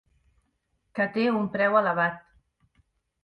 Que 0.99 1.05
té 1.17 1.25
un 1.41 1.45
preu 1.57 1.77
elevat. 1.83 2.17